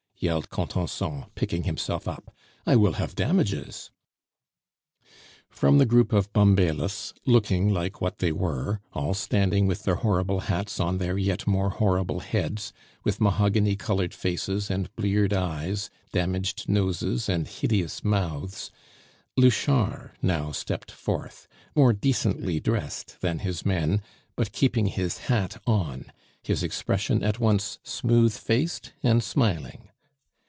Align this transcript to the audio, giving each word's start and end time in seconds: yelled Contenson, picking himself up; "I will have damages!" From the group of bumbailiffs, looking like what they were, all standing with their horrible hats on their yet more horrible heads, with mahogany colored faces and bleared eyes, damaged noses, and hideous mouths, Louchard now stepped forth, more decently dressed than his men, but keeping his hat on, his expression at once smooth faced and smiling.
yelled 0.23 0.51
Contenson, 0.51 1.25
picking 1.33 1.63
himself 1.63 2.07
up; 2.07 2.31
"I 2.63 2.75
will 2.75 2.93
have 2.93 3.15
damages!" 3.15 3.89
From 5.49 5.79
the 5.79 5.85
group 5.87 6.13
of 6.13 6.31
bumbailiffs, 6.31 7.15
looking 7.25 7.73
like 7.73 8.01
what 8.01 8.19
they 8.19 8.31
were, 8.31 8.81
all 8.93 9.15
standing 9.15 9.65
with 9.65 9.81
their 9.81 9.95
horrible 9.95 10.41
hats 10.41 10.79
on 10.79 10.99
their 10.99 11.17
yet 11.17 11.47
more 11.47 11.71
horrible 11.71 12.19
heads, 12.19 12.71
with 13.03 13.19
mahogany 13.19 13.75
colored 13.75 14.13
faces 14.13 14.69
and 14.69 14.95
bleared 14.95 15.33
eyes, 15.33 15.89
damaged 16.11 16.69
noses, 16.69 17.27
and 17.27 17.47
hideous 17.47 18.03
mouths, 18.03 18.69
Louchard 19.35 20.11
now 20.21 20.51
stepped 20.51 20.91
forth, 20.91 21.47
more 21.75 21.93
decently 21.93 22.59
dressed 22.59 23.19
than 23.21 23.39
his 23.39 23.65
men, 23.65 24.03
but 24.35 24.51
keeping 24.51 24.85
his 24.85 25.17
hat 25.17 25.59
on, 25.65 26.11
his 26.43 26.61
expression 26.61 27.23
at 27.23 27.39
once 27.39 27.79
smooth 27.83 28.31
faced 28.37 28.93
and 29.01 29.23
smiling. 29.23 29.87